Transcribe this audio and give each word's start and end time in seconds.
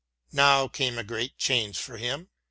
Now 0.31 0.67
came 0.67 0.97
a 0.97 1.03
great 1.03 1.37
change 1.37 1.77
for 1.77 1.97
him. 1.97 2.29